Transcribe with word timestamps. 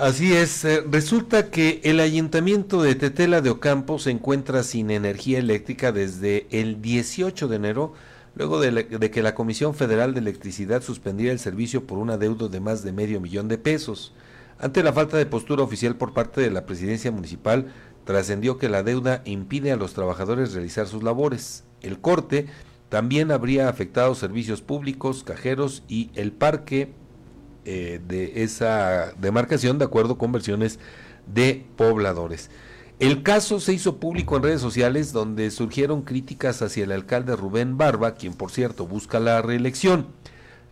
Así 0.00 0.32
es, 0.32 0.64
eh, 0.64 0.82
resulta 0.90 1.50
que 1.50 1.82
el 1.84 2.00
ayuntamiento 2.00 2.82
de 2.82 2.94
Tetela 2.94 3.42
de 3.42 3.50
Ocampo 3.50 3.98
se 3.98 4.10
encuentra 4.10 4.62
sin 4.62 4.90
energía 4.90 5.38
eléctrica 5.38 5.92
desde 5.92 6.46
el 6.50 6.80
18 6.80 7.48
de 7.48 7.56
enero, 7.56 7.92
luego 8.34 8.60
de, 8.60 8.70
de, 8.70 9.10
que 9.10 9.22
la 9.22 9.34
Comisión 9.34 9.74
Federal 9.74 10.14
de 10.14 10.20
Electricidad 10.20 10.80
suspendiera 10.80 11.34
el 11.34 11.38
servicio 11.38 11.86
por 11.86 11.98
un 11.98 12.08
adeudo 12.08 12.48
de 12.48 12.60
más 12.60 12.82
de 12.82 12.92
medio 12.92 13.20
millón 13.20 13.48
de 13.48 13.58
pesos. 13.58 14.14
Ante 14.58 14.82
la 14.82 14.94
falta 14.94 15.18
de 15.18 15.26
postura 15.26 15.62
oficial 15.62 15.96
por 15.96 16.14
parte 16.14 16.40
de 16.40 16.50
la 16.50 16.64
presidencia 16.64 17.12
municipal, 17.12 17.70
trascendió 18.04 18.56
que 18.56 18.70
la 18.70 18.82
deuda 18.82 19.20
impide 19.26 19.70
a 19.70 19.76
los 19.76 19.92
trabajadores 19.92 20.54
realizar 20.54 20.86
sus 20.86 21.02
labores. 21.02 21.64
El 21.82 22.00
corte 22.00 22.46
también 22.88 23.30
habría 23.30 23.68
afectado 23.68 24.14
servicios 24.14 24.62
públicos, 24.62 25.24
cajeros 25.24 25.82
y 25.88 26.10
el 26.14 26.32
parque 26.32 26.94
eh, 27.64 28.00
de 28.06 28.42
esa 28.42 29.12
demarcación 29.20 29.78
de 29.78 29.84
acuerdo 29.84 30.18
con 30.18 30.32
versiones 30.32 30.78
de 31.26 31.66
pobladores. 31.76 32.50
El 33.00 33.22
caso 33.22 33.60
se 33.60 33.72
hizo 33.72 33.96
público 33.96 34.36
en 34.36 34.42
redes 34.42 34.60
sociales 34.60 35.12
donde 35.12 35.50
surgieron 35.50 36.02
críticas 36.02 36.60
hacia 36.60 36.84
el 36.84 36.92
alcalde 36.92 37.34
Rubén 37.34 37.78
Barba, 37.78 38.14
quien 38.14 38.34
por 38.34 38.50
cierto 38.50 38.86
busca 38.86 39.18
la 39.18 39.40
reelección. 39.40 40.08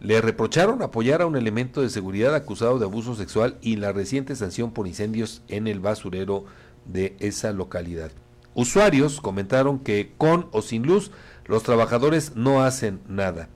Le 0.00 0.20
reprocharon 0.20 0.82
apoyar 0.82 1.22
a 1.22 1.26
un 1.26 1.36
elemento 1.36 1.80
de 1.80 1.88
seguridad 1.88 2.34
acusado 2.34 2.78
de 2.78 2.84
abuso 2.84 3.14
sexual 3.14 3.56
y 3.62 3.76
la 3.76 3.92
reciente 3.92 4.36
sanción 4.36 4.72
por 4.72 4.86
incendios 4.86 5.42
en 5.48 5.66
el 5.66 5.80
basurero 5.80 6.44
de 6.84 7.16
esa 7.18 7.52
localidad. 7.52 8.10
Usuarios 8.54 9.20
comentaron 9.20 9.78
que 9.78 10.12
con 10.18 10.48
o 10.52 10.62
sin 10.62 10.82
luz 10.82 11.10
los 11.46 11.62
trabajadores 11.62 12.36
no 12.36 12.62
hacen 12.62 13.00
nada. 13.08 13.48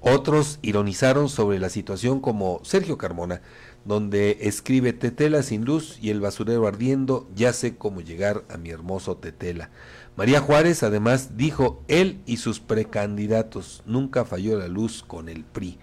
Otros 0.00 0.58
ironizaron 0.62 1.28
sobre 1.28 1.58
la 1.58 1.68
situación 1.68 2.20
como 2.20 2.60
Sergio 2.64 2.98
Carmona, 2.98 3.40
donde 3.84 4.38
escribe 4.42 4.92
Tetela 4.92 5.42
sin 5.42 5.64
luz 5.64 5.98
y 6.00 6.10
el 6.10 6.20
basurero 6.20 6.66
ardiendo, 6.66 7.28
ya 7.34 7.52
sé 7.52 7.76
cómo 7.76 8.00
llegar 8.00 8.44
a 8.48 8.56
mi 8.56 8.70
hermoso 8.70 9.16
Tetela. 9.16 9.70
María 10.16 10.40
Juárez 10.40 10.82
además 10.82 11.36
dijo, 11.36 11.82
él 11.88 12.20
y 12.26 12.38
sus 12.38 12.60
precandidatos, 12.60 13.82
nunca 13.86 14.24
falló 14.24 14.58
la 14.58 14.68
luz 14.68 15.04
con 15.06 15.28
el 15.28 15.44
PRI. 15.44 15.78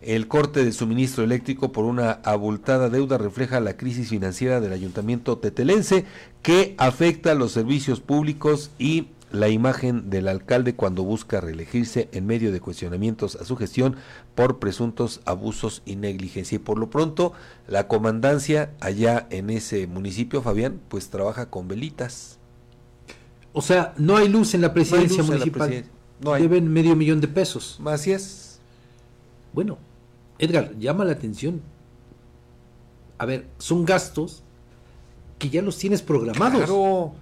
El 0.00 0.26
corte 0.26 0.64
de 0.64 0.72
suministro 0.72 1.22
eléctrico 1.22 1.70
por 1.70 1.84
una 1.84 2.10
abultada 2.24 2.88
deuda 2.88 3.18
refleja 3.18 3.60
la 3.60 3.76
crisis 3.76 4.08
financiera 4.08 4.60
del 4.60 4.72
ayuntamiento 4.72 5.38
tetelense 5.38 6.04
que 6.42 6.74
afecta 6.76 7.30
a 7.30 7.36
los 7.36 7.52
servicios 7.52 8.00
públicos 8.00 8.72
y 8.80 9.08
la 9.32 9.48
imagen 9.48 10.10
del 10.10 10.28
alcalde 10.28 10.74
cuando 10.74 11.02
busca 11.02 11.40
reelegirse 11.40 12.08
en 12.12 12.26
medio 12.26 12.52
de 12.52 12.60
cuestionamientos 12.60 13.36
a 13.36 13.44
su 13.44 13.56
gestión 13.56 13.96
por 14.34 14.58
presuntos 14.58 15.22
abusos 15.24 15.82
y 15.86 15.96
negligencia. 15.96 16.56
Y 16.56 16.58
por 16.58 16.78
lo 16.78 16.90
pronto, 16.90 17.32
la 17.66 17.88
comandancia 17.88 18.74
allá 18.80 19.26
en 19.30 19.50
ese 19.50 19.86
municipio, 19.86 20.42
Fabián, 20.42 20.80
pues 20.88 21.08
trabaja 21.08 21.48
con 21.48 21.66
velitas. 21.66 22.38
O 23.54 23.62
sea, 23.62 23.94
no 23.96 24.16
hay 24.16 24.28
luz 24.28 24.54
en 24.54 24.60
la 24.60 24.74
presidencia 24.74 25.18
no 25.18 25.24
municipal. 25.24 25.60
La 25.60 25.66
presidencia. 25.66 25.92
No 26.20 26.32
hay. 26.34 26.42
Deben 26.42 26.68
medio 26.68 26.94
millón 26.94 27.20
de 27.20 27.28
pesos. 27.28 27.80
Así 27.86 28.12
es. 28.12 28.60
Bueno, 29.52 29.78
Edgar, 30.38 30.76
llama 30.78 31.04
la 31.04 31.12
atención. 31.12 31.62
A 33.18 33.24
ver, 33.24 33.46
son 33.58 33.84
gastos 33.84 34.42
que 35.38 35.48
ya 35.48 35.62
los 35.62 35.78
tienes 35.78 36.02
programados. 36.02 36.64
Claro. 36.64 37.14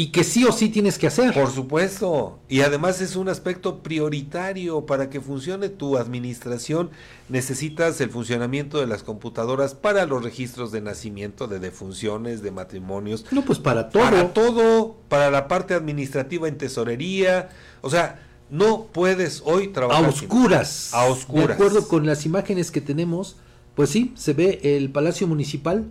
Y 0.00 0.12
que 0.12 0.24
sí 0.24 0.46
o 0.46 0.52
sí 0.52 0.70
tienes 0.70 0.96
que 0.96 1.08
hacer. 1.08 1.34
Por 1.34 1.52
supuesto. 1.52 2.38
Y 2.48 2.62
además 2.62 3.02
es 3.02 3.16
un 3.16 3.28
aspecto 3.28 3.82
prioritario 3.82 4.86
para 4.86 5.10
que 5.10 5.20
funcione 5.20 5.68
tu 5.68 5.98
administración. 5.98 6.88
Necesitas 7.28 8.00
el 8.00 8.08
funcionamiento 8.08 8.80
de 8.80 8.86
las 8.86 9.02
computadoras 9.02 9.74
para 9.74 10.06
los 10.06 10.24
registros 10.24 10.72
de 10.72 10.80
nacimiento, 10.80 11.48
de 11.48 11.58
defunciones, 11.58 12.40
de 12.40 12.50
matrimonios. 12.50 13.26
No, 13.30 13.44
pues 13.44 13.58
para 13.58 13.90
todo. 13.90 14.02
Para 14.02 14.32
todo, 14.32 14.96
para 15.10 15.30
la 15.30 15.48
parte 15.48 15.74
administrativa 15.74 16.48
en 16.48 16.56
tesorería. 16.56 17.50
O 17.82 17.90
sea, 17.90 18.26
no 18.48 18.86
puedes 18.90 19.42
hoy 19.44 19.68
trabajar. 19.68 20.06
A 20.06 20.08
oscuras. 20.08 20.94
a 20.94 21.04
oscuras. 21.04 21.48
De 21.48 21.52
acuerdo 21.52 21.86
con 21.88 22.06
las 22.06 22.24
imágenes 22.24 22.70
que 22.70 22.80
tenemos, 22.80 23.36
pues 23.74 23.90
sí, 23.90 24.14
se 24.16 24.32
ve 24.32 24.60
el 24.62 24.88
Palacio 24.88 25.26
Municipal 25.26 25.84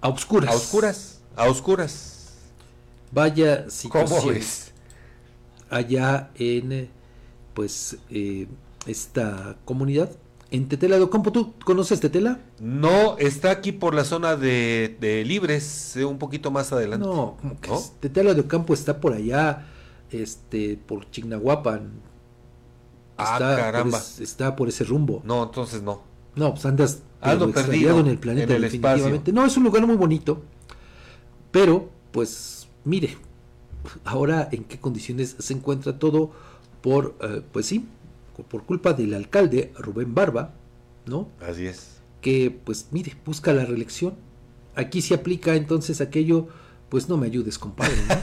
a 0.00 0.08
oscuras. 0.08 0.50
A 0.50 0.56
oscuras. 0.56 1.20
A 1.36 1.48
oscuras. 1.48 2.14
Vaya 3.14 3.70
situación. 3.70 4.38
Allá 5.70 6.30
en, 6.34 6.88
pues, 7.54 7.96
eh, 8.10 8.46
esta 8.86 9.56
comunidad. 9.64 10.10
En 10.50 10.68
Tetela 10.68 10.96
de 10.96 11.02
Ocampo, 11.02 11.32
¿tú 11.32 11.54
conoces 11.64 12.00
Tetela? 12.00 12.38
No, 12.60 13.16
está 13.18 13.50
aquí 13.50 13.72
por 13.72 13.94
la 13.94 14.04
zona 14.04 14.36
de, 14.36 14.96
de 15.00 15.24
Libres, 15.24 15.96
eh, 15.96 16.04
un 16.04 16.18
poquito 16.18 16.50
más 16.50 16.72
adelante. 16.72 17.06
No, 17.06 17.36
como 17.40 17.60
que 17.60 17.70
Tetela 18.00 18.34
de 18.34 18.42
Ocampo 18.42 18.74
está 18.74 19.00
por 19.00 19.14
allá 19.14 19.66
este 20.10 20.76
por 20.76 21.10
Chignahuapan. 21.10 21.90
Ah, 23.16 23.32
está 23.32 23.56
caramba. 23.56 23.98
Por 23.98 24.22
está 24.22 24.54
por 24.54 24.68
ese 24.68 24.84
rumbo. 24.84 25.22
No, 25.24 25.44
entonces 25.44 25.82
no. 25.82 26.02
No, 26.36 26.52
pues 26.52 26.66
andas 26.66 27.02
Ando 27.24 27.50
perdido 27.50 28.00
en 28.00 28.06
el 28.06 28.18
planeta 28.18 28.52
definitivamente. 28.54 29.32
No, 29.32 29.44
es 29.46 29.56
un 29.56 29.64
lugar 29.64 29.86
muy 29.86 29.96
bonito. 29.96 30.42
Pero, 31.50 31.88
pues, 32.12 32.63
mire, 32.84 33.16
ahora 34.04 34.48
en 34.52 34.64
qué 34.64 34.78
condiciones 34.78 35.36
se 35.38 35.52
encuentra 35.54 35.98
todo 35.98 36.32
por, 36.82 37.16
eh, 37.22 37.42
pues 37.52 37.66
sí, 37.66 37.86
por 38.48 38.64
culpa 38.64 38.92
del 38.92 39.14
alcalde 39.14 39.72
Rubén 39.78 40.14
Barba, 40.14 40.54
¿no? 41.06 41.28
Así 41.40 41.66
es. 41.66 42.00
Que, 42.20 42.50
pues, 42.50 42.88
mire, 42.90 43.16
busca 43.24 43.52
la 43.52 43.64
reelección. 43.64 44.14
Aquí 44.74 45.02
se 45.02 45.14
aplica 45.14 45.54
entonces 45.54 46.00
aquello 46.00 46.48
pues 46.94 47.08
no 47.08 47.16
me 47.16 47.26
ayudes, 47.26 47.58
compadre, 47.58 47.96
¿no? 48.08 48.14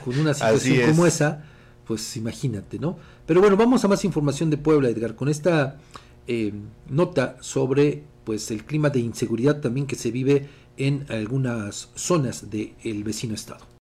Con 0.04 0.18
una 0.18 0.34
situación 0.34 0.90
como 0.90 1.06
esa, 1.06 1.44
pues 1.86 2.16
imagínate, 2.16 2.80
¿no? 2.80 2.98
Pero 3.26 3.40
bueno, 3.40 3.56
vamos 3.56 3.84
a 3.84 3.88
más 3.88 4.04
información 4.04 4.50
de 4.50 4.56
Puebla, 4.56 4.88
Edgar, 4.88 5.14
con 5.14 5.28
esta 5.28 5.78
eh, 6.26 6.52
nota 6.88 7.36
sobre 7.42 8.02
pues 8.24 8.50
el 8.50 8.64
clima 8.64 8.90
de 8.90 8.98
inseguridad 8.98 9.60
también 9.60 9.86
que 9.86 9.94
se 9.94 10.10
vive 10.10 10.48
en 10.76 11.06
algunas 11.10 11.90
zonas 11.94 12.50
del 12.50 13.04
vecino 13.04 13.36
estado. 13.36 13.68